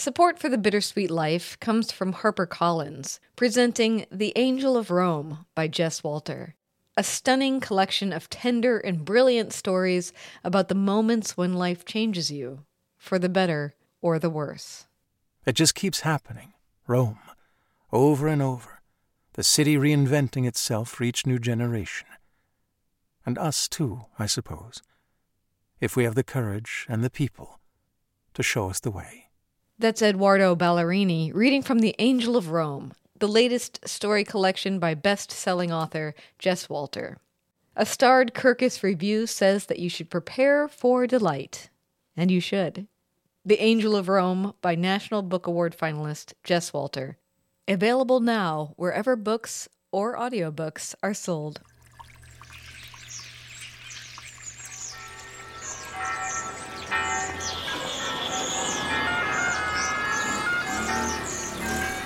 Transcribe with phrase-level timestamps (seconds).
[0.00, 6.02] Support for the Bittersweet Life comes from HarperCollins, presenting The Angel of Rome by Jess
[6.02, 6.54] Walter.
[6.96, 12.64] A stunning collection of tender and brilliant stories about the moments when life changes you,
[12.96, 14.86] for the better or the worse.
[15.44, 16.54] It just keeps happening.
[16.86, 17.18] Rome.
[17.92, 18.80] Over and over.
[19.34, 22.08] The city reinventing itself for each new generation.
[23.26, 24.82] And us, too, I suppose.
[25.78, 27.60] If we have the courage and the people
[28.32, 29.26] to show us the way.
[29.80, 35.30] That's Edoardo Ballerini reading from The Angel of Rome, the latest story collection by best
[35.30, 37.16] selling author Jess Walter.
[37.74, 41.70] A starred Kirkus review says that you should prepare for delight.
[42.14, 42.88] And you should.
[43.42, 47.16] The Angel of Rome by National Book Award finalist Jess Walter.
[47.66, 51.62] Available now wherever books or audiobooks are sold.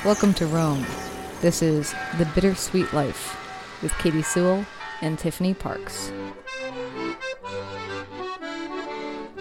[0.04, 0.84] Welcome to Rome.
[1.40, 3.40] This is The Bittersweet Life
[3.80, 4.66] with Katy Sewell
[5.00, 6.12] and Tiffany Parks.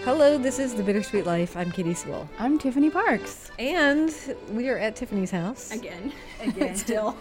[0.05, 1.58] Hello, this is The Bittersweet Life.
[1.58, 2.30] I'm Katy Sewell.
[2.39, 3.52] I'm Tiffany Parks.
[3.59, 4.09] And
[4.52, 5.70] we are at Tiffany's house.
[5.72, 6.14] Again.
[6.42, 6.77] Again.
[6.77, 7.17] Still.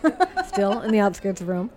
[0.47, 1.71] Still in the outskirts of Rome.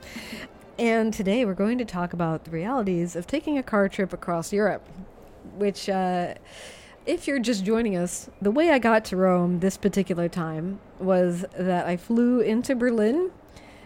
[0.78, 4.54] And today we're going to talk about the realities of taking a car trip across
[4.54, 4.88] Europe,
[5.56, 6.36] which, uh,
[7.06, 11.46] if you're just joining us, the way I got to Rome this particular time was
[11.58, 13.32] that I flew into Berlin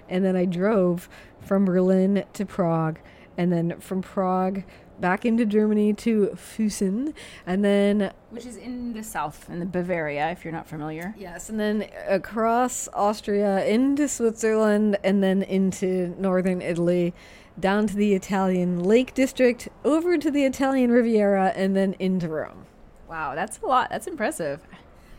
[0.08, 1.10] and then I drove
[1.42, 3.00] from Berlin to Prague
[3.38, 4.64] and then from Prague
[5.00, 7.14] back into Germany to Füssen
[7.46, 11.14] and then Which is in the south, in the Bavaria, if you're not familiar.
[11.18, 17.14] yes and then across Austria into Switzerland and then into northern Italy
[17.60, 22.66] down to the Italian Lake District over to the Italian Riviera and then into Rome.
[23.10, 23.90] Wow, that's a lot.
[23.90, 24.62] That's impressive.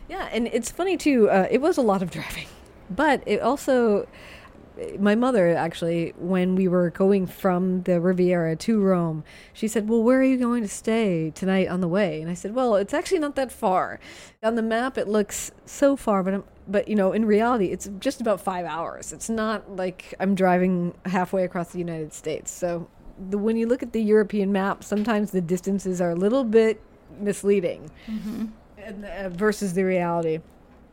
[0.07, 1.29] Yeah, and it's funny too.
[1.29, 2.47] Uh, it was a lot of driving,
[2.89, 4.07] but it also.
[4.97, 10.01] My mother actually, when we were going from the Riviera to Rome, she said, "Well,
[10.01, 12.93] where are you going to stay tonight on the way?" And I said, "Well, it's
[12.93, 13.99] actually not that far.
[14.41, 17.89] On the map, it looks so far, but I'm, but you know, in reality, it's
[17.99, 19.11] just about five hours.
[19.11, 22.49] It's not like I'm driving halfway across the United States.
[22.49, 22.87] So,
[23.29, 26.81] the, when you look at the European map, sometimes the distances are a little bit
[27.19, 27.91] misleading."
[28.81, 30.39] and, uh, versus the reality.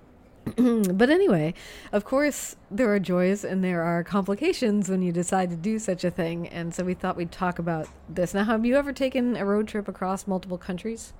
[0.56, 1.52] but anyway,
[1.92, 6.04] of course, there are joys and there are complications when you decide to do such
[6.04, 6.48] a thing.
[6.48, 8.34] And so we thought we'd talk about this.
[8.34, 11.12] Now, have you ever taken a road trip across multiple countries?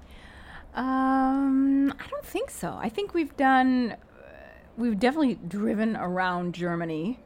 [0.75, 2.79] Um, I don't think so.
[2.81, 3.97] I think we've done, uh,
[4.77, 7.21] we've definitely driven around Germany,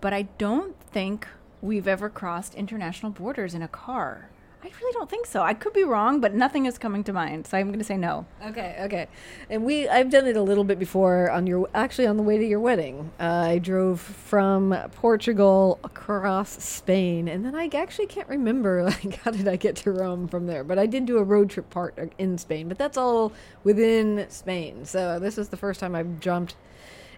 [0.00, 1.26] but I don't think
[1.62, 4.29] we've ever crossed international borders in a car.
[4.62, 5.42] I really don't think so.
[5.42, 7.96] I could be wrong, but nothing is coming to mind, so I'm going to say
[7.96, 8.26] no.
[8.44, 9.08] Okay, okay.
[9.48, 12.36] And we I've done it a little bit before on your actually on the way
[12.36, 13.10] to your wedding.
[13.18, 19.30] Uh, I drove from Portugal across Spain and then I actually can't remember like how
[19.30, 22.12] did I get to Rome from there, but I did do a road trip part
[22.18, 23.32] in Spain, but that's all
[23.64, 24.84] within Spain.
[24.84, 26.56] So this is the first time I've jumped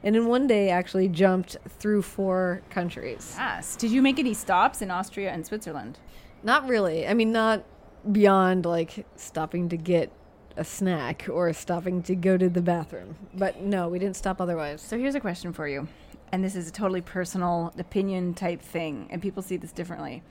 [0.04, 3.34] and in one day actually jumped through four countries.
[3.36, 3.76] Yes.
[3.76, 5.98] Did you make any stops in Austria and Switzerland?
[6.42, 7.06] Not really.
[7.06, 7.64] I mean, not
[8.10, 10.10] beyond like stopping to get
[10.56, 13.16] a snack or stopping to go to the bathroom.
[13.34, 14.80] But no, we didn't stop otherwise.
[14.82, 15.88] So here's a question for you.
[16.30, 20.22] And this is a totally personal opinion type thing, and people see this differently.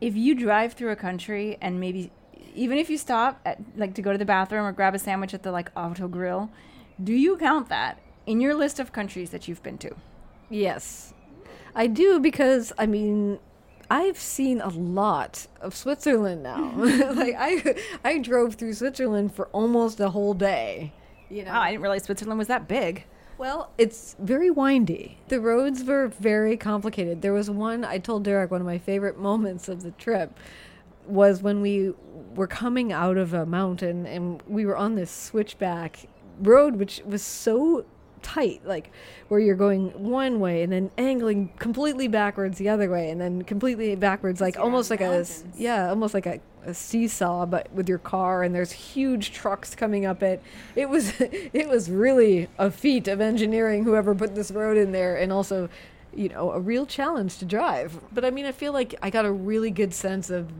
[0.00, 2.12] If you drive through a country and maybe
[2.54, 5.34] even if you stop at like to go to the bathroom or grab a sandwich
[5.34, 6.50] at the like auto grill,
[7.02, 9.94] do you count that in your list of countries that you've been to?
[10.50, 11.14] Yes.
[11.74, 13.38] I do because I mean
[13.90, 16.72] I've seen a lot of Switzerland now.
[16.76, 20.92] like I I drove through Switzerland for almost a whole day.
[21.30, 21.52] You know.
[21.52, 23.04] Wow, I didn't realize Switzerland was that big.
[23.38, 25.18] Well, it's very windy.
[25.28, 27.22] The roads were very complicated.
[27.22, 30.36] There was one I told Derek one of my favorite moments of the trip
[31.06, 31.94] was when we
[32.34, 36.06] were coming out of a mountain and we were on this switchback
[36.40, 37.84] road which was so
[38.22, 38.90] tight like
[39.28, 43.42] where you're going one way and then angling completely backwards the other way and then
[43.42, 45.24] completely backwards like almost like a
[45.56, 50.06] yeah almost like a, a seesaw but with your car and there's huge trucks coming
[50.06, 50.42] up it.
[50.74, 55.16] It was it was really a feat of engineering whoever put this road in there
[55.16, 55.68] and also
[56.14, 58.00] you know a real challenge to drive.
[58.12, 60.50] But i mean i feel like i got a really good sense of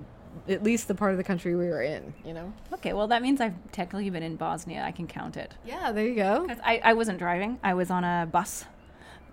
[0.49, 3.23] at least the part of the country we were in you know Okay, well that
[3.23, 4.83] means I've technically been in Bosnia.
[4.83, 5.55] I can count it.
[5.67, 7.59] yeah there you go I, I wasn't driving.
[7.63, 8.65] I was on a bus,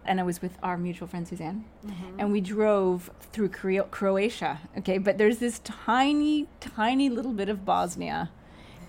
[0.06, 2.20] and I was with our mutual friend Suzanne, mm-hmm.
[2.20, 4.60] and we drove through Cro- Croatia.
[4.78, 8.30] Okay, but there's this tiny, tiny little bit of Bosnia,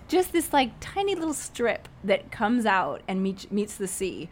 [0.07, 4.29] just this like tiny little strip that comes out and meets meets the sea,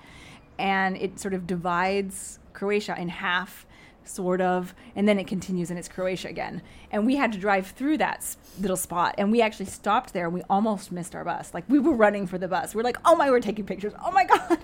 [0.59, 3.65] and it sort of divides Croatia in half
[4.05, 6.61] sort of, and then it continues and it's Croatia again.
[6.91, 10.25] And we had to drive through that s- little spot, and we actually stopped there.
[10.25, 11.53] and We almost missed our bus.
[11.53, 12.73] Like we were running for the bus.
[12.75, 13.93] We're like, oh my, we're taking pictures.
[14.03, 14.59] Oh my god.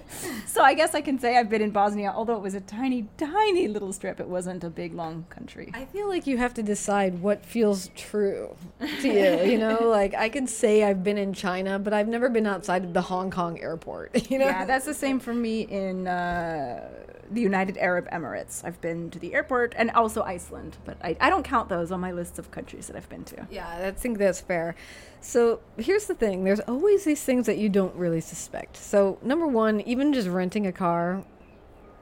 [0.46, 3.08] so I guess I can say I've been in Bosnia, although it was a tiny,
[3.18, 4.20] tiny little strip.
[4.20, 5.72] It wasn't a big long country.
[5.74, 8.56] I feel like you have to decide what feels true
[9.02, 9.52] to you.
[9.52, 12.84] You know, like I can say I've been in China, but I've never been outside
[12.86, 14.12] of the Hong Kong airport.
[14.32, 16.88] You know, Yeah, that's the same for me in uh,
[17.32, 18.64] the United Arab Emirates.
[18.64, 22.00] I've been to the airport and also Iceland, but I, I don't count those on
[22.00, 23.48] my lists of countries that I've been to.
[23.50, 24.76] Yeah, I think that's fair.
[25.22, 28.78] So here's the thing there's always these things that you don't really suspect.
[28.78, 31.24] So, number one, even just renting a car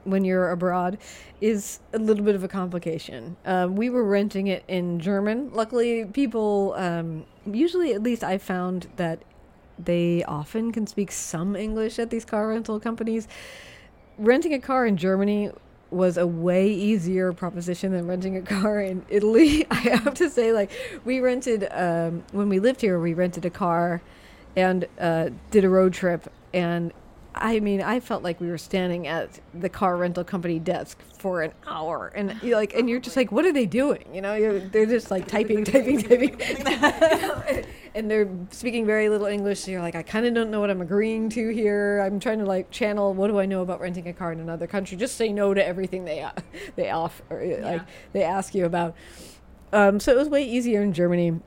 [0.04, 0.98] when you're abroad
[1.40, 3.36] is a little bit of a complication.
[3.44, 5.52] Um, we were renting it in German.
[5.52, 9.22] Luckily, people, um, usually at least I found that
[9.78, 13.28] they often can speak some English at these car rental companies.
[14.20, 15.50] Renting a car in Germany
[15.90, 19.66] was a way easier proposition than renting a car in Italy.
[19.70, 20.70] I have to say, like,
[21.06, 24.02] we rented, um, when we lived here, we rented a car
[24.54, 26.30] and uh, did a road trip.
[26.52, 26.92] And
[27.34, 31.42] I mean, I felt like we were standing at the car rental company desk for
[31.42, 34.04] an hour, and you're like, and you're just like, what are they doing?
[34.12, 36.40] You know, you're, they're just like typing, typing, typing,
[37.94, 39.60] and they're speaking very little English.
[39.60, 42.00] So you're like, I kind of don't know what I'm agreeing to here.
[42.04, 43.14] I'm trying to like channel.
[43.14, 44.96] What do I know about renting a car in another country?
[44.96, 46.32] Just say no to everything they uh,
[46.76, 47.82] they offer, or, like
[48.12, 48.96] they ask you about.
[49.72, 51.40] Um, so it was way easier in Germany.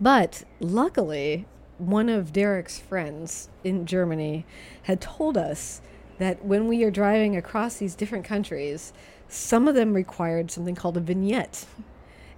[0.00, 1.46] But luckily,
[1.88, 4.44] one of Derek's friends in Germany
[4.82, 5.80] had told us
[6.18, 8.92] that when we are driving across these different countries,
[9.28, 11.66] some of them required something called a vignette,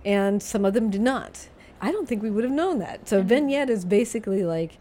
[0.04, 1.48] and some of them did not.
[1.80, 3.08] I don't think we would have known that.
[3.08, 3.28] So, mm-hmm.
[3.28, 4.78] vignette is basically like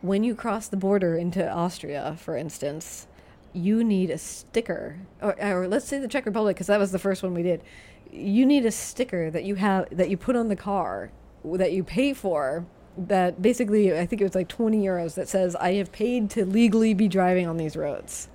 [0.00, 3.06] when you cross the border into Austria, for instance,
[3.52, 6.98] you need a sticker, or, or let's say the Czech Republic, because that was the
[6.98, 7.62] first one we did.
[8.12, 11.10] You need a sticker that you have that you put on the car
[11.44, 12.66] that you pay for.
[12.96, 16.44] That basically, I think it was like 20 euros that says, I have paid to
[16.44, 18.28] legally be driving on these roads.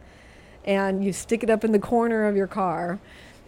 [0.65, 2.99] And you stick it up in the corner of your car.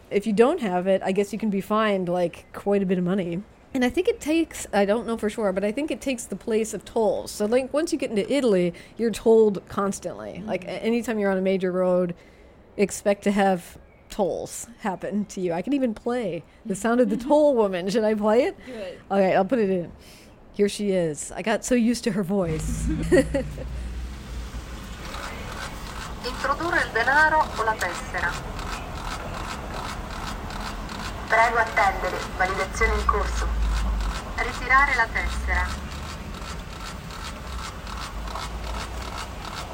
[0.10, 2.98] If you don't have it, I guess you can be fined like quite a bit
[2.98, 3.44] of money.
[3.74, 6.26] And I think it takes, I don't know for sure, but I think it takes
[6.26, 7.32] the place of tolls.
[7.32, 10.34] So, like, once you get into Italy, you're told constantly.
[10.34, 10.48] Mm-hmm.
[10.48, 12.14] Like, anytime you're on a major road,
[12.76, 13.78] expect to have
[14.10, 15.54] tolls happen to you.
[15.54, 17.90] I can even play the sound of the toll woman.
[17.90, 18.58] Should I play it?
[18.66, 19.00] Good.
[19.10, 19.92] Okay, I'll put it in.
[20.54, 21.32] Here she is.
[21.32, 22.88] I got so used to her voice.
[26.24, 28.32] Introdurre il denaro o la tessera.
[31.28, 33.48] Prego attendere, validazione in corso.
[34.36, 35.68] Ritirare la tessera.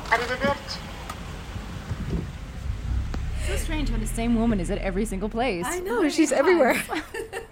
[0.09, 0.79] Arrivederci.
[3.47, 5.65] So strange how the same woman is at every single place.
[5.67, 6.75] I know she's everywhere.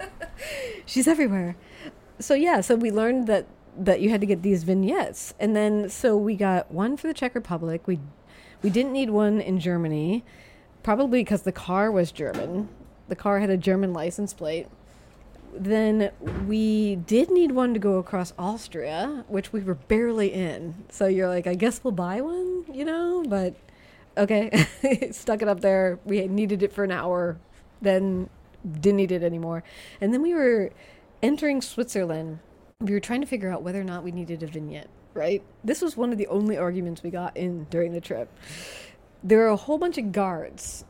[0.86, 1.56] she's everywhere.
[2.20, 3.46] So yeah, so we learned that
[3.78, 7.14] that you had to get these vignettes, and then so we got one for the
[7.14, 7.88] Czech Republic.
[7.88, 8.00] We
[8.62, 10.24] we didn't need one in Germany,
[10.84, 12.70] probably because the car was German.
[13.08, 14.68] The car had a German license plate.
[15.54, 16.12] Then
[16.48, 20.76] we did need one to go across Austria, which we were barely in.
[20.90, 23.56] So you're like, I guess we'll buy one, you know, but
[24.18, 24.50] okay
[25.12, 27.38] stuck it up there we needed it for an hour
[27.82, 28.30] then
[28.80, 29.64] didn't need it anymore
[30.02, 30.72] and then we were
[31.26, 32.40] entering switzerland
[32.80, 35.42] we were trying to figure out whether or not we needed a vignette right?
[35.64, 38.30] This was one of the only arguments we got in during the trip.
[39.24, 40.86] There are a whole bunch of guards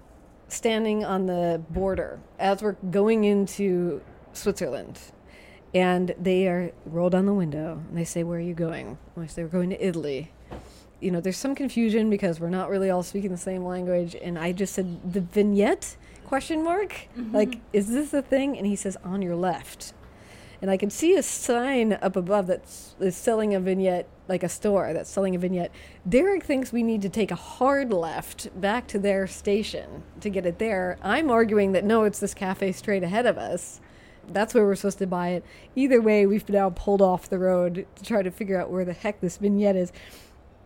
[0.49, 4.01] standing on the border as we're going into
[4.33, 4.99] switzerland.
[5.73, 8.97] And they are roll down the window and they say where are you going?
[9.15, 10.31] And I say we're going to italy.
[10.99, 14.15] You know, there's some confusion because we're not really all speaking the same language.
[14.15, 15.97] And I just said the vignette?
[16.25, 17.35] Question mark, mm-hmm.
[17.35, 18.57] like, is this a thing?
[18.57, 19.93] And he says on your left.
[20.65, 22.63] And I can see a sign up above that
[22.99, 25.71] is selling a vignette, like a store that's selling a vignette.
[26.09, 30.43] Derek thinks we need to take a hard left back to their station to get
[30.43, 30.97] it there.
[31.03, 33.79] I'm arguing that no, it's this cafe straight ahead of us.
[34.27, 35.45] That's where we're supposed to buy it.
[35.75, 38.93] Either way, we've now pulled off the road to try to figure out where the
[38.93, 39.91] heck this vignette is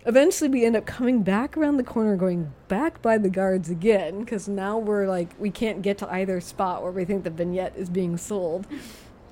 [0.06, 4.22] eventually we end up coming back around the corner going back by the guards again
[4.22, 7.76] because now we're like we can't get to either spot where we think the vignette
[7.76, 8.66] is being sold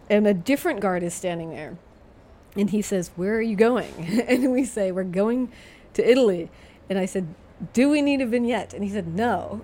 [0.09, 1.77] and a different guard is standing there
[2.55, 3.93] and he says where are you going
[4.27, 5.51] and we say we're going
[5.93, 6.49] to italy
[6.89, 7.27] and i said
[7.73, 9.61] do we need a vignette and he said no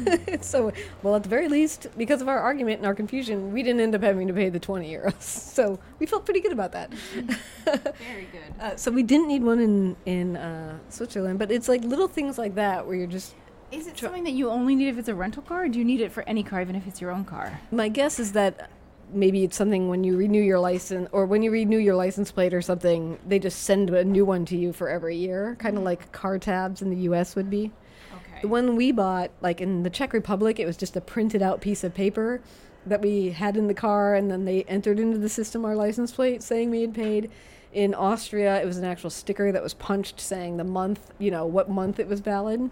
[0.40, 0.72] so,
[1.02, 3.94] well, at the very least, because of our argument and our confusion, we didn't end
[3.94, 5.40] up having to pay the 20 euros.
[5.52, 6.90] So we felt pretty good about that.
[6.94, 8.54] Very good.
[8.58, 12.38] Uh, so we didn't need one in in uh, Switzerland, but it's like little things
[12.38, 13.34] like that where you're just.
[13.70, 15.84] Is it something that you only need if it's a rental car, or do you
[15.84, 17.60] need it for any car, even if it's your own car?
[17.70, 18.70] My guess is that
[19.12, 22.54] maybe it's something when you renew your license or when you renew your license plate
[22.54, 25.80] or something, they just send a new one to you for every year, kind of
[25.80, 25.86] mm-hmm.
[25.86, 27.36] like car tabs in the U.S.
[27.36, 27.72] would be.
[28.14, 28.40] Okay.
[28.42, 31.60] The one we bought, like in the Czech Republic, it was just a printed out
[31.60, 32.40] piece of paper
[32.86, 36.12] that we had in the car, and then they entered into the system our license
[36.12, 37.30] plate saying we had paid.
[37.72, 41.46] In Austria, it was an actual sticker that was punched saying the month, you know,
[41.46, 42.70] what month it was valid.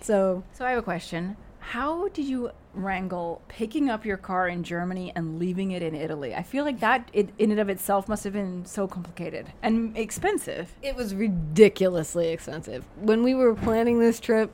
[0.00, 1.36] So So I have a question.
[1.60, 6.34] How did you wrangle picking up your car in Germany and leaving it in Italy?
[6.34, 9.96] I feel like that it, in and of itself must have been so complicated and
[9.96, 10.72] expensive.
[10.82, 12.84] It was ridiculously expensive.
[12.96, 14.50] When we were planning this trip,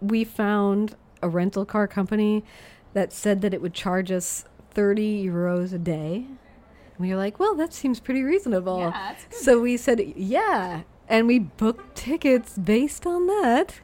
[0.00, 2.44] we found a rental car company
[2.92, 6.26] that said that it would charge us 30 euros a day.
[6.26, 8.80] And we were like, well, that seems pretty reasonable.
[8.80, 9.16] Yeah.
[9.30, 10.82] So we said, yeah.
[11.08, 13.80] And we booked tickets based on that.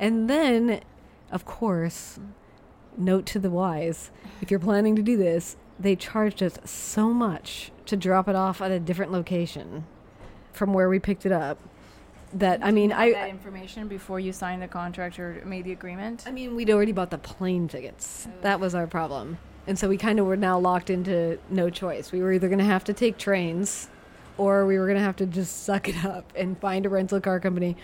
[0.00, 0.80] And then,
[1.30, 2.18] of course,
[2.96, 7.70] note to the wise if you're planning to do this, they charged us so much
[7.86, 9.86] to drop it off at a different location
[10.52, 11.58] from where we picked it up
[12.34, 16.24] that I mean that I information before you signed the contract or made the agreement.
[16.26, 18.28] I mean we'd already bought the plane tickets.
[18.28, 18.32] Oh.
[18.42, 19.38] That was our problem.
[19.66, 22.10] And so we kind of were now locked into no choice.
[22.10, 23.88] We were either going to have to take trains
[24.38, 27.20] or we were going to have to just suck it up and find a rental
[27.20, 27.76] car company.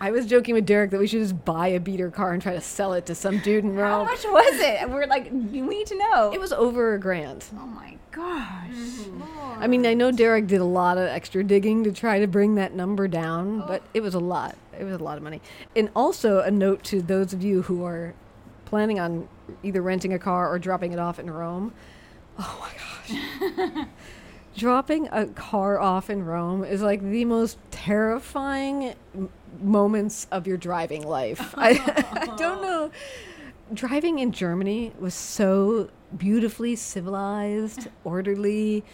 [0.00, 2.52] I was joking with Derek that we should just buy a beater car and try
[2.54, 4.06] to sell it to some dude in Rome.
[4.06, 4.88] How much was it?
[4.88, 6.32] We're like, we need to know.
[6.32, 7.44] It was over a grand.
[7.58, 8.74] oh my gosh.
[9.58, 12.54] I mean, I know Derek did a lot of extra digging to try to bring
[12.56, 13.66] that number down, oh.
[13.66, 14.56] but it was a lot.
[14.78, 15.40] It was a lot of money.
[15.74, 18.14] And also a note to those of you who are
[18.64, 19.28] planning on
[19.62, 21.72] either renting a car or dropping it off in Rome.
[22.38, 23.86] Oh my gosh.
[24.56, 28.94] dropping a car off in Rome is like the most terrifying
[29.60, 31.54] moments of your driving life.
[31.58, 31.70] I,
[32.12, 32.90] I don't know.
[33.72, 38.84] Driving in Germany was so beautifully civilized, orderly.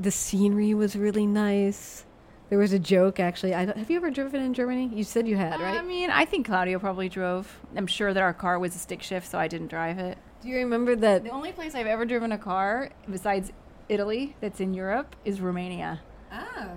[0.00, 2.04] The scenery was really nice.
[2.50, 3.54] There was a joke actually.
[3.54, 4.90] I have you ever driven in Germany?
[4.92, 5.78] You said you had, right?
[5.78, 7.60] I mean, I think Claudio probably drove.
[7.76, 10.16] I'm sure that our car was a stick shift, so I didn't drive it.
[10.42, 11.24] Do you remember that?
[11.24, 13.52] The only place I've ever driven a car besides
[13.88, 16.00] Italy that's in Europe is Romania.
[16.32, 16.70] Oh.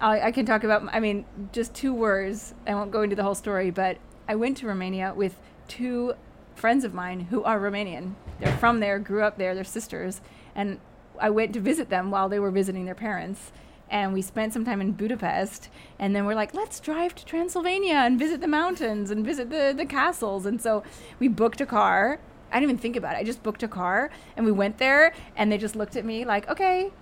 [0.00, 2.54] I, I can talk about, I mean, just two words.
[2.66, 5.36] I won't go into the whole story, but I went to Romania with
[5.66, 6.14] two
[6.54, 8.14] friends of mine who are Romanian.
[8.40, 10.20] They're from there, grew up there, they're sisters.
[10.54, 10.80] And
[11.20, 13.52] I went to visit them while they were visiting their parents.
[13.90, 15.70] And we spent some time in Budapest.
[15.98, 19.74] And then we're like, let's drive to Transylvania and visit the mountains and visit the,
[19.76, 20.46] the castles.
[20.46, 20.82] And so
[21.18, 22.20] we booked a car.
[22.50, 23.18] I didn't even think about it.
[23.18, 26.24] I just booked a car and we went there and they just looked at me
[26.24, 26.92] like, okay,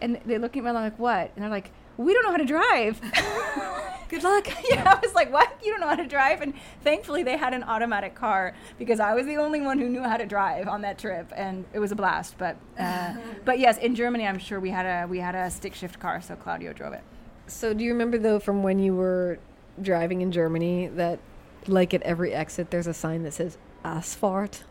[0.00, 1.32] and they look at me like, what?
[1.34, 3.00] And they're like, we don't know how to drive.
[4.08, 4.48] Good luck.
[4.70, 5.56] yeah, I was like, what?
[5.62, 6.40] You don't know how to drive?
[6.40, 10.02] And thankfully, they had an automatic car because I was the only one who knew
[10.02, 12.36] how to drive on that trip, and it was a blast.
[12.38, 13.14] But, uh,
[13.44, 16.20] but yes, in Germany, I'm sure we had a we had a stick shift car,
[16.20, 17.02] so Claudio drove it.
[17.46, 19.38] So, do you remember though from when you were
[19.80, 21.20] driving in Germany that,
[21.68, 24.64] like at every exit, there's a sign that says "asphalt"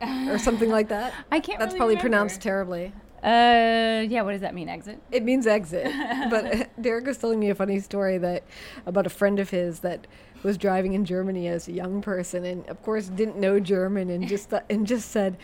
[0.00, 1.14] or something like that?
[1.32, 1.58] I can't.
[1.58, 2.00] That's really probably remember.
[2.00, 2.92] pronounced terribly.
[3.24, 4.20] Uh, yeah.
[4.22, 4.68] What does that mean?
[4.68, 5.00] Exit.
[5.10, 5.90] It means exit.
[6.30, 8.44] but Derek was telling me a funny story that
[8.84, 10.06] about a friend of his that
[10.42, 14.28] was driving in Germany as a young person, and of course didn't know German, and
[14.34, 15.38] just th- and just said,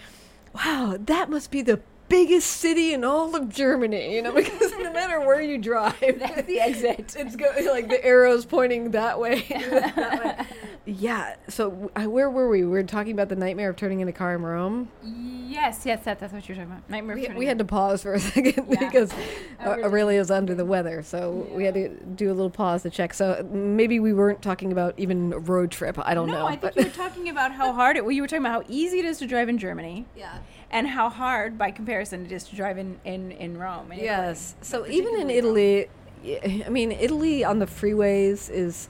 [0.54, 4.92] "Wow, that must be the." Biggest city in all of Germany, you know, because no
[4.92, 7.14] matter where you drive, That's the exit.
[7.18, 9.46] it's go- like the arrows pointing that way.
[9.48, 10.46] that way.
[10.86, 11.36] Yeah.
[11.48, 12.64] So where were we?
[12.64, 14.88] We were talking about the nightmare of turning in a car in Rome.
[15.04, 16.88] Yes, yes, that, that's what you're talking about.
[16.90, 17.14] Nightmare.
[17.16, 18.78] We, Turning we had to pause for a second Yeah.
[18.80, 19.12] because
[19.60, 19.84] Aurelio.
[19.84, 23.14] Aurelio's under the weather, so we had to do a little pause to check.
[23.14, 25.96] So maybe we weren't talking about even a road trip.
[25.98, 26.40] I don't no, know.
[26.40, 28.04] No, I think you were talking about how hard it.
[28.04, 30.38] Well, you were talking about how easy it is to drive in Germany, yeah.
[30.70, 33.86] And how hard, by comparison, it is to drive in in, in Rome.
[33.92, 34.04] in Italy.
[34.04, 34.54] Yes.
[34.62, 35.30] So even in Rome.
[35.30, 35.88] Italy,
[36.24, 38.88] y- I mean, Italy on the freeways is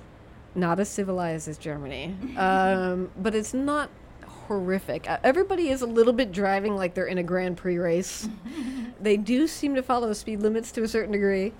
[0.54, 3.88] not as civilized as Germany, um, but it's not
[4.26, 5.08] horrific.
[5.08, 8.28] Uh, Everybody is a little bit driving like they're in a Grand Prix race.
[9.00, 11.52] they do seem to follow speed limits to a certain degree.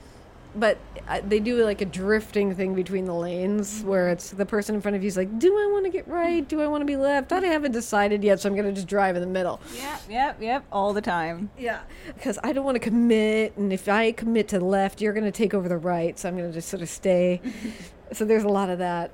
[0.54, 0.78] But
[1.24, 3.88] they do like a drifting thing between the lanes mm-hmm.
[3.88, 6.08] where it's the person in front of you is like, Do I want to get
[6.08, 6.46] right?
[6.46, 7.32] Do I want to be left?
[7.32, 9.60] I haven't decided yet, so I'm going to just drive in the middle.
[9.74, 11.50] Yep, yep, yep, all the time.
[11.56, 15.12] Yeah, because I don't want to commit, and if I commit to the left, you're
[15.12, 17.40] going to take over the right, so I'm going to just sort of stay.
[18.12, 19.10] so there's a lot of that.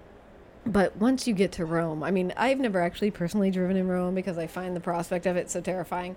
[0.64, 4.14] But once you get to Rome, I mean, I've never actually personally driven in Rome
[4.14, 6.16] because I find the prospect of it so terrifying.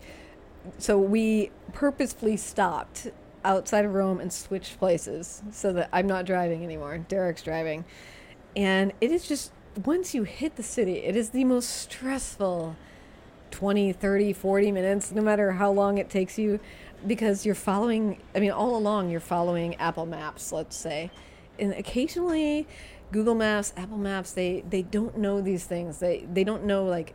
[0.79, 3.09] So we purposefully stopped
[3.43, 6.98] outside of Rome and switched places so that I'm not driving anymore.
[6.98, 7.86] Derek's driving.
[8.55, 9.51] And it is just,
[9.86, 12.75] once you hit the city, it is the most stressful
[13.51, 16.60] 20, 30, 40 minutes, no matter how long it takes you,
[17.05, 21.12] because you're following, I mean, all along you're following Apple Maps, let's say.
[21.58, 22.67] And occasionally,
[23.12, 26.00] Google Maps, Apple Maps, they, they don't know these things.
[26.00, 27.13] They, they don't know, like,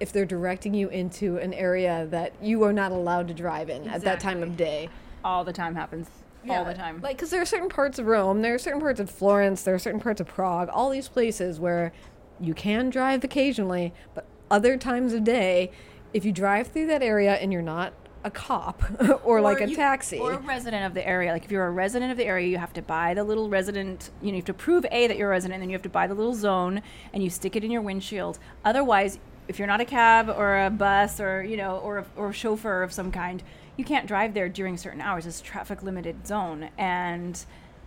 [0.00, 3.88] if they're directing you into an area that you are not allowed to drive in
[3.88, 4.88] at that time of day.
[5.26, 6.08] All the time happens.
[6.48, 7.00] All the time.
[7.02, 9.74] Like, because there are certain parts of Rome, there are certain parts of Florence, there
[9.74, 11.92] are certain parts of Prague, all these places where
[12.40, 15.72] you can drive occasionally, but other times of day,
[16.14, 17.92] if you drive through that area and you're not
[18.22, 18.84] a cop
[19.24, 21.32] or, like a you- taxi, or a resident of the area.
[21.32, 24.12] Like if you're a resident of the area, you have to buy the little resident.
[24.22, 25.82] You know, you have to prove a that you're a resident, and then you have
[25.82, 28.38] to buy the little zone, and you stick it in your windshield.
[28.64, 29.18] Otherwise,
[29.48, 32.32] if you're not a cab or a bus or you know or a, or a
[32.32, 33.42] chauffeur of some kind,
[33.76, 35.26] you can't drive there during certain hours.
[35.26, 37.44] It's a traffic limited zone, and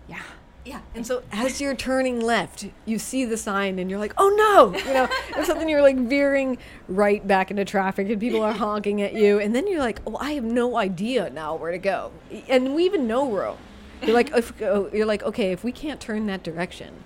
[0.07, 0.21] yeah.
[0.65, 4.29] Yeah, and so as you're turning left, you see the sign and you're like, "Oh
[4.29, 8.51] no!" You know, and something you're like veering right back into traffic, and people are
[8.51, 11.77] honking at you, and then you're like, "Oh, I have no idea now where to
[11.77, 12.11] go."
[12.49, 13.57] And we even know Rome.
[14.01, 17.03] You're like, if, oh, you're like, okay, if we can't turn that direction,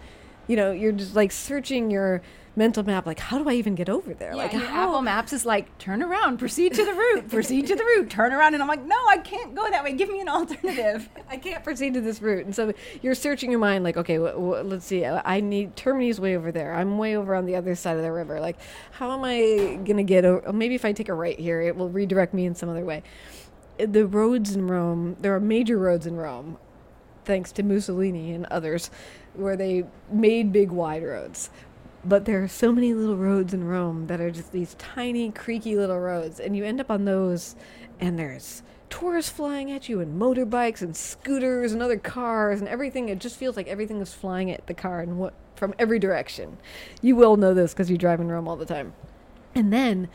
[0.47, 2.21] you know, you're just like searching your
[2.55, 4.35] mental map, like, how do I even get over there?
[4.35, 4.89] like, and how?
[4.89, 8.31] Apple Maps is like, turn around, proceed to the route, proceed to the route, turn
[8.31, 9.93] around, and I'm like, no, I can't go that way.
[9.93, 11.09] Give me an alternative.
[11.29, 12.45] I can't proceed to this route.
[12.45, 15.05] And so you're searching your mind, like, okay, let's see.
[15.05, 16.73] I need Termini's way over there.
[16.73, 18.39] I'm way over on the other side of the river.
[18.39, 18.57] Like,
[18.91, 20.25] how am I gonna get?
[20.25, 20.53] over?
[20.53, 23.03] Maybe if I take a right here, it will redirect me in some other way.
[23.77, 26.57] The roads in Rome, there are major roads in Rome,
[27.25, 28.91] thanks to Mussolini and others,
[29.33, 31.49] where they made big wide roads.
[32.05, 35.77] But there are so many little roads in Rome that are just these tiny, creaky
[35.77, 37.55] little roads, and you end up on those,
[37.99, 43.07] and there's tourists flying at you, and motorbikes, and scooters, and other cars, and everything.
[43.07, 46.57] It just feels like everything is flying at the car, and what from every direction.
[47.01, 48.93] You will know this because you drive in Rome all the time.
[49.55, 50.09] And then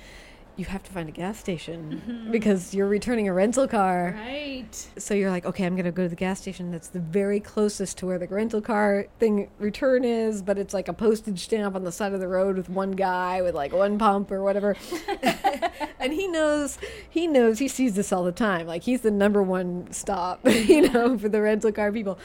[0.59, 2.33] you have to find a gas station mm-hmm.
[2.33, 4.12] because you're returning a rental car.
[4.18, 4.88] Right.
[4.99, 7.99] So you're like, okay, I'm gonna go to the gas station that's the very closest
[7.99, 11.85] to where the rental car thing return is, but it's like a postage stamp on
[11.85, 14.77] the side of the road with one guy with like one pump or whatever.
[16.01, 16.77] and he knows,
[17.09, 18.66] he knows, he sees this all the time.
[18.66, 21.18] Like he's the number one stop, you know, mm-hmm.
[21.18, 22.18] for the rental car people.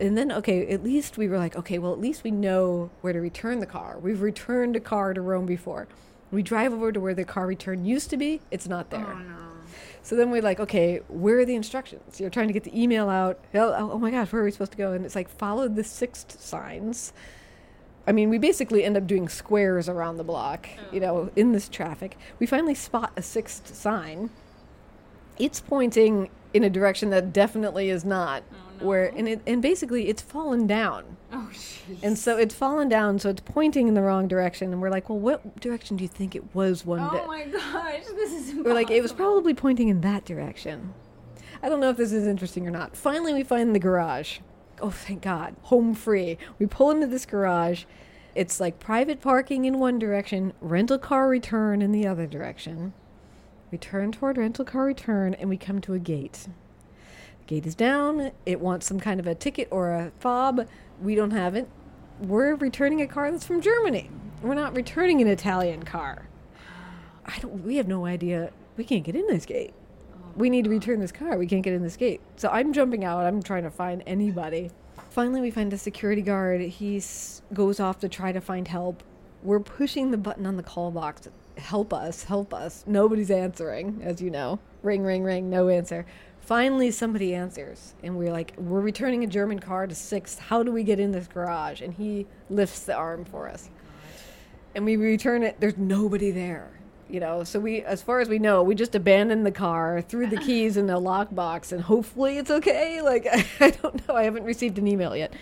[0.00, 3.12] And then, okay, at least we were like, okay, well, at least we know where
[3.12, 3.98] to return the car.
[4.00, 5.88] We've returned a car to Rome before.
[6.30, 8.40] We drive over to where the car return used to be.
[8.50, 9.06] It's not oh, there.
[9.06, 9.48] Oh, no.
[10.02, 12.18] So then we're like, okay, where are the instructions?
[12.18, 13.38] You're trying to get the email out.
[13.54, 14.92] Oh, oh, oh my gosh, where are we supposed to go?
[14.92, 17.12] And it's like, follow the Sixt signs.
[18.06, 20.94] I mean, we basically end up doing squares around the block, oh.
[20.94, 22.16] you know, in this traffic.
[22.38, 24.30] We finally spot a Sixt sign.
[25.38, 28.67] It's pointing in a direction that definitely is not oh.
[28.82, 31.16] Where, and it, and basically it's fallen down.
[31.32, 32.02] Oh, jeez.
[32.02, 34.72] And so it's fallen down, so it's pointing in the wrong direction.
[34.72, 37.22] And we're like, well, what direction do you think it was one oh day?
[37.22, 40.94] Oh my gosh, this is We're like, it was probably pointing in that direction.
[41.62, 42.96] I don't know if this is interesting or not.
[42.96, 44.38] Finally, we find the garage.
[44.80, 45.56] Oh, thank God.
[45.64, 46.38] Home free.
[46.58, 47.84] We pull into this garage.
[48.34, 52.92] It's like private parking in one direction, rental car return in the other direction.
[53.72, 56.46] We turn toward rental car return and we come to a gate.
[57.48, 58.30] Gate is down.
[58.44, 60.68] It wants some kind of a ticket or a fob.
[61.00, 61.66] We don't have it.
[62.20, 64.10] We're returning a car that's from Germany.
[64.42, 66.28] We're not returning an Italian car.
[67.24, 67.64] I don't.
[67.64, 68.52] We have no idea.
[68.76, 69.72] We can't get in this gate.
[70.36, 71.38] We need to return this car.
[71.38, 72.20] We can't get in this gate.
[72.36, 73.24] So I'm jumping out.
[73.24, 74.70] I'm trying to find anybody.
[75.08, 76.60] Finally, we find a security guard.
[76.60, 77.02] He
[77.54, 79.02] goes off to try to find help.
[79.42, 81.28] We're pushing the button on the call box.
[81.56, 82.24] Help us!
[82.24, 82.84] Help us!
[82.86, 84.60] Nobody's answering, as you know.
[84.82, 85.48] Ring, ring, ring.
[85.48, 86.04] No answer.
[86.48, 90.38] Finally, somebody answers, and we're like, "We're returning a German car to Sixt.
[90.38, 93.68] How do we get in this garage?" And he lifts the arm for us.
[94.74, 95.56] And we return it.
[95.60, 96.70] There's nobody there
[97.10, 97.44] you know?
[97.44, 100.76] So we as far as we know we just abandoned the car threw the keys
[100.76, 103.00] in the lockbox and hopefully it's okay.
[103.08, 103.26] Like
[103.60, 104.14] I, don't know.
[104.14, 105.32] I haven't received an email yet.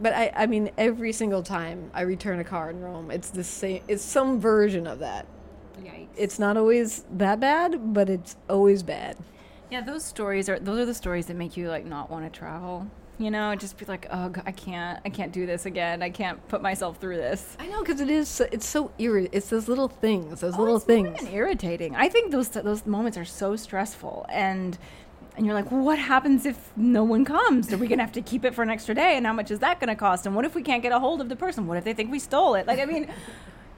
[0.00, 3.42] But I, I mean every single time i return a car in rome it's the
[3.44, 5.26] same it's some version of that.
[5.80, 6.08] Yikes.
[6.16, 9.16] it's not always that bad but it's always bad
[9.70, 12.38] Yeah, those stories are those are the stories that make you like not want to
[12.38, 12.86] travel.
[13.18, 16.02] You know, just be like, oh, I can't, I can't do this again.
[16.04, 17.56] I can't put myself through this.
[17.58, 20.78] i know because it is it's so irri- it's those little things those Oh, little
[20.78, 21.96] things irritating.
[21.96, 24.78] I think those those moments are so stressful, and
[25.36, 27.72] And you're like, well, what happens if no one comes?
[27.72, 29.16] Are we going to have to keep it for an extra day?
[29.16, 30.26] And how much is that going to cost?
[30.26, 31.68] And what if we can't get a hold of the person?
[31.68, 32.66] What if they think we stole it?
[32.66, 33.06] Like, I mean,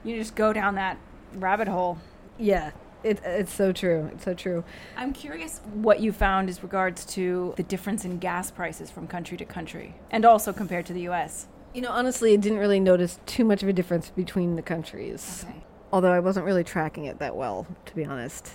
[0.03, 0.97] you just go down that
[1.35, 1.99] rabbit hole.
[2.39, 2.71] Yeah,
[3.03, 4.09] it, it's so true.
[4.13, 4.63] It's so true.
[4.95, 9.37] I'm curious what you found as regards to the difference in gas prices from country
[9.37, 11.47] to country and also compared to the US.
[11.73, 15.45] You know, honestly, I didn't really notice too much of a difference between the countries.
[15.47, 15.63] Okay.
[15.93, 18.51] Although I wasn't really tracking it that well, to be honest.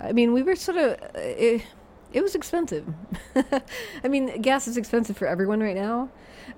[0.00, 0.96] I mean, we were sort of.
[1.14, 1.62] Eh, it,
[2.12, 2.86] it was expensive.
[4.04, 6.10] I mean, gas is expensive for everyone right now.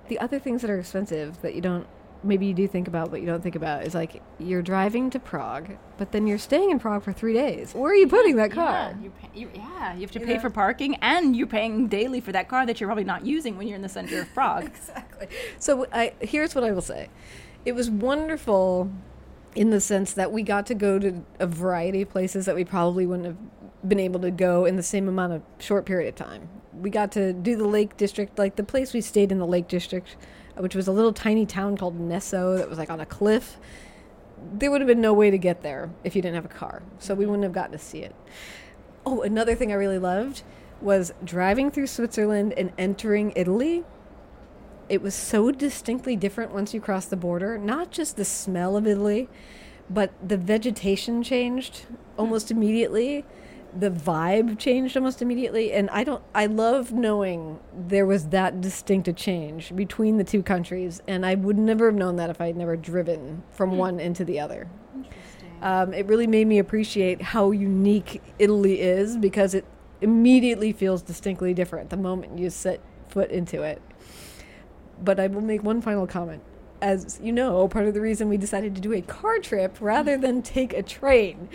[0.08, 1.86] The other things that are expensive that you don't
[2.24, 5.18] maybe you do think about but you don't think about is like you're driving to
[5.18, 7.74] Prague, but then you're staying in Prague for three days.
[7.74, 8.72] Where are you putting that car?
[8.72, 10.40] Yeah, you're pay- you, yeah, you have to You pay know?
[10.40, 13.66] for parking and you're paying daily for that car that you're probably not using when
[13.66, 14.64] you're in the center of Prague.
[14.66, 15.28] exactly.
[15.58, 17.08] So I here's what I will say.
[17.64, 18.90] It was wonderful
[19.54, 22.64] in the sense that we got to go to a variety of places that we
[22.64, 23.36] probably wouldn't have
[23.88, 26.48] been able to go in the same amount of short period of time.
[26.72, 29.68] We got to do the Lake District, like the place we stayed in the Lake
[29.68, 30.16] District,
[30.56, 33.58] which was a little tiny town called Nesso that was like on a cliff.
[34.52, 36.82] There would have been no way to get there if you didn't have a car,
[36.98, 38.14] so we wouldn't have gotten to see it.
[39.06, 40.42] Oh, another thing I really loved
[40.80, 43.84] was driving through Switzerland and entering Italy
[44.92, 47.56] it was so distinctly different once you crossed the border.
[47.56, 49.26] Not just the smell of Italy,
[49.88, 51.86] but the vegetation changed
[52.18, 53.24] almost immediately.
[53.74, 56.22] The vibe changed almost immediately, and I don't.
[56.34, 61.34] I love knowing there was that distinct a change between the two countries, and I
[61.34, 64.68] would never have known that if I had never driven from one into the other.
[65.62, 69.64] Um, it really made me appreciate how unique Italy is because it
[70.00, 73.80] immediately feels distinctly different the moment you set foot into it
[75.02, 76.42] but I will make one final comment.
[76.80, 80.16] As you know, part of the reason we decided to do a car trip rather
[80.16, 81.48] than take a train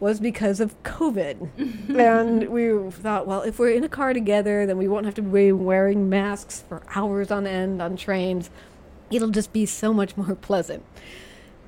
[0.00, 1.48] was because of COVID.
[1.98, 5.22] and we thought, well, if we're in a car together, then we won't have to
[5.22, 8.50] be wearing masks for hours on end on trains.
[9.10, 10.84] It'll just be so much more pleasant.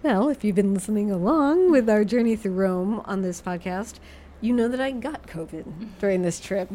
[0.02, 3.94] Well, if you've been listening along with our journey through Rome on this podcast,
[4.40, 6.70] you know that I got COVID during this trip.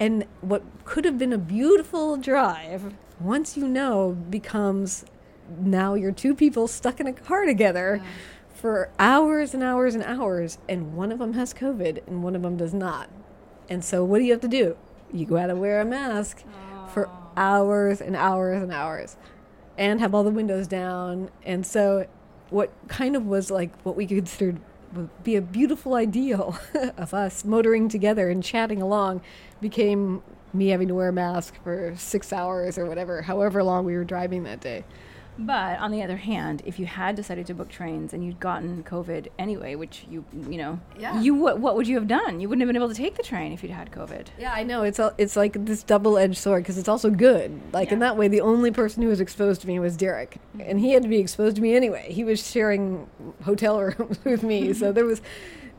[0.00, 5.04] And what could have been a beautiful drive, once you know, becomes
[5.60, 8.00] now you're two people stuck in a car together
[8.64, 12.40] for hours and hours and hours, and one of them has COVID and one of
[12.40, 13.10] them does not.
[13.68, 14.78] And so, what do you have to do?
[15.12, 16.42] You got to wear a mask
[16.88, 19.18] for hours and hours and hours
[19.76, 21.28] and have all the windows down.
[21.44, 22.06] And so,
[22.48, 24.58] what kind of was like what we considered
[24.94, 26.58] would be a beautiful ideal
[26.96, 29.20] of us motoring together and chatting along
[29.60, 30.22] became
[30.54, 34.04] me having to wear a mask for six hours or whatever, however long we were
[34.04, 34.84] driving that day.
[35.36, 38.84] But on the other hand, if you had decided to book trains and you'd gotten
[38.84, 41.20] COVID anyway, which you you know, Yeah.
[41.20, 42.38] you what what would you have done?
[42.40, 44.28] You wouldn't have been able to take the train if you'd had COVID.
[44.38, 44.84] Yeah, I know.
[44.84, 47.60] It's a, it's like this double-edged sword because it's also good.
[47.72, 50.70] Like in that way, the only person who was exposed to me was Derek, mm-hmm.
[50.70, 52.12] and he had to be exposed to me anyway.
[52.12, 53.08] He was sharing
[53.44, 55.20] hotel rooms with me, so there was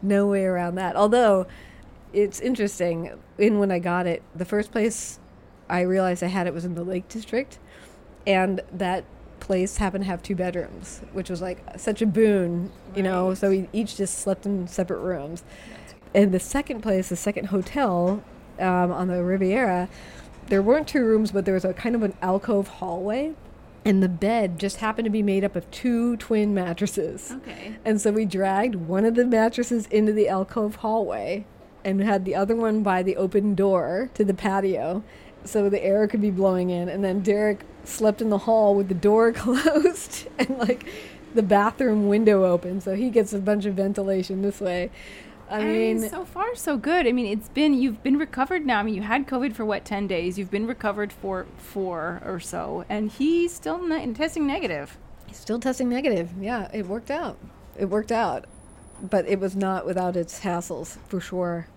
[0.01, 0.97] no way around that.
[0.97, 1.47] Although
[2.11, 5.19] it's interesting, in when I got it, the first place
[5.69, 7.57] I realized I had it was in the Lake District,
[8.27, 9.05] and that
[9.45, 13.33] place happened to have two bedrooms, which was like such a boon, you know.
[13.33, 15.43] So we each just slept in separate rooms.
[16.13, 18.23] And the second place, the second hotel
[18.59, 19.89] um, on the Riviera,
[20.47, 23.33] there weren't two rooms, but there was a kind of an alcove hallway,
[23.83, 27.31] and the bed just happened to be made up of two twin mattresses.
[27.31, 27.75] Okay.
[27.83, 31.45] And so we dragged one of the mattresses into the alcove hallway
[31.83, 35.03] and had the other one by the open door to the patio
[35.45, 36.89] so the air could be blowing in.
[36.89, 40.85] And then Derek slept in the hall with the door closed and like
[41.33, 42.81] the bathroom window open.
[42.81, 44.91] So he gets a bunch of ventilation this way.
[45.49, 47.05] I mean, so far so good.
[47.05, 48.79] I mean, it's been you've been recovered now.
[48.79, 50.39] I mean, you had COVID for what ten days.
[50.39, 54.97] You've been recovered for four or so, and he's still ne- testing negative.
[55.27, 56.31] He's still testing negative.
[56.39, 57.37] Yeah, it worked out.
[57.77, 58.45] It worked out.
[59.01, 61.67] But it was not without its hassles, for sure.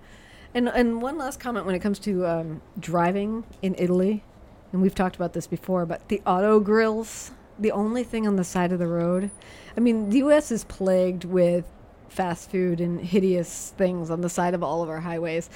[0.54, 4.24] And and one last comment when it comes to um, driving in Italy,
[4.72, 8.44] and we've talked about this before, but the auto grills, the only thing on the
[8.44, 9.30] side of the road.
[9.76, 10.50] I mean, the U.S.
[10.50, 11.64] is plagued with
[12.08, 15.50] fast food and hideous things on the side of all of our highways.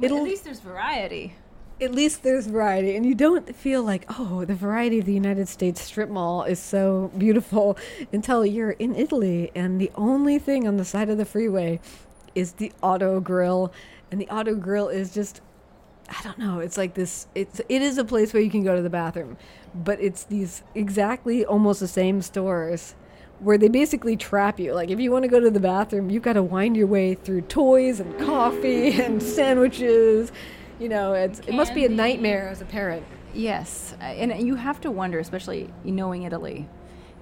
[0.00, 1.34] But It'll at least there's variety.
[1.80, 5.48] at least there's variety and you don't feel like oh the variety of the united
[5.48, 7.76] states strip mall is so beautiful
[8.12, 11.78] until you're in italy and the only thing on the side of the freeway
[12.34, 13.72] is the auto grill
[14.12, 15.40] and the auto grill is just
[16.08, 18.76] i don't know it's like this it's it is a place where you can go
[18.76, 19.36] to the bathroom
[19.74, 22.94] but it's these exactly almost the same stores
[23.42, 24.72] where they basically trap you.
[24.72, 27.14] Like if you want to go to the bathroom, you've got to wind your way
[27.14, 30.32] through toys and coffee and sandwiches.
[30.78, 33.04] You know, it's, it must be a nightmare as a parent.
[33.34, 36.68] Yes, and you have to wonder, especially knowing Italy,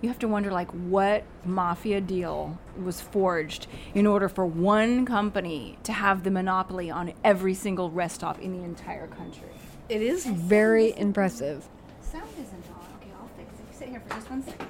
[0.00, 5.76] you have to wonder like what mafia deal was forged in order for one company
[5.84, 9.48] to have the monopoly on every single rest stop in the entire country.
[9.88, 11.68] It is very impressive.
[12.00, 12.86] Sound isn't on.
[13.00, 13.76] Okay, I'll fix it.
[13.76, 14.68] Sit here for just one second.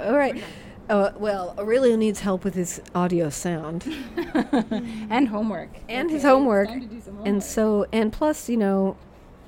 [0.00, 0.42] All right.
[0.88, 3.84] Uh, well, Aurelio needs help with his audio sound
[5.10, 5.68] And homework.
[5.88, 6.68] and his Okay, homework.
[6.68, 8.96] time to do some And so, and plus, you know,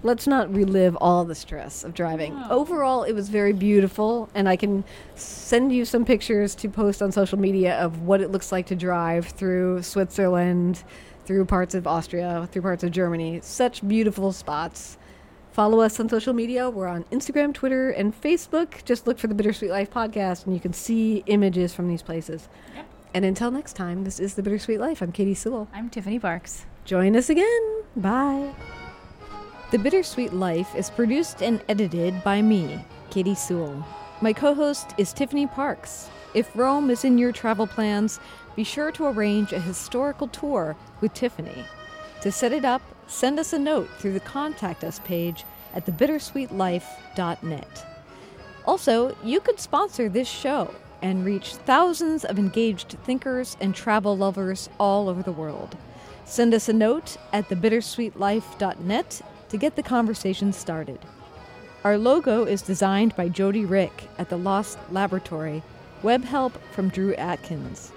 [0.02, 2.36] let's not relive all the stress of driving.
[2.50, 4.84] Overall, it was very beautiful, and I can
[5.14, 8.76] send you some pictures to post on social media of what it looks like to
[8.76, 10.82] drive through Switzerland,
[11.26, 13.40] through parts of Austria, through parts of Germany.
[13.42, 14.96] Such beautiful spots.
[15.52, 16.70] Follow us on social media.
[16.70, 18.84] We're on Instagram, Twitter, and Facebook.
[18.84, 22.48] Just look for the Bittersweet Life podcast, and you can see images from these places.
[22.74, 22.86] Yep.
[23.12, 25.02] And until next time, this is the Bittersweet Life.
[25.02, 25.68] I'm Katy Sewell.
[25.74, 26.66] I'm Tiffany Parks.
[26.84, 27.82] Join us again.
[27.96, 28.54] Bye.
[29.70, 33.86] The Bittersweet Life is produced and edited by me, Katy Sewell.
[34.20, 36.10] My co host is Tiffany Parks.
[36.34, 38.18] If Rome is in your travel plans,
[38.56, 41.64] be sure to arrange a historical tour with Tiffany.
[42.22, 47.86] To set it up, send us a note through the Contact Us page at thebittersweetlife.net.
[48.66, 54.68] Also, you could sponsor this show and reach thousands of engaged thinkers and travel lovers
[54.80, 55.76] all over the world.
[56.24, 60.98] Send us a note at thebittersweetlife.net to get the conversation started.
[61.84, 65.62] Our logo is designed by Jody Rick at the Lost Laboratory,
[66.02, 67.92] web help from Drew Atkins.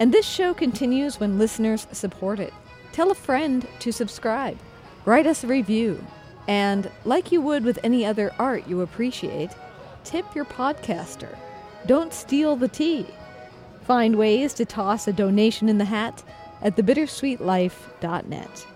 [0.00, 2.52] And this show continues when listeners support it.
[2.92, 4.58] Tell a friend to subscribe,
[5.04, 6.04] write us a review,
[6.48, 9.50] and like you would with any other art you appreciate,
[10.04, 11.36] tip your podcaster.
[11.86, 13.06] Don't steal the tea.
[13.84, 16.22] Find ways to toss a donation in the hat
[16.60, 18.66] at thebittersweetlife.net.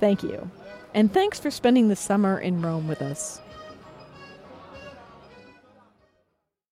[0.00, 0.50] Thank you.
[0.94, 3.40] And thanks for spending the summer in Rome with us.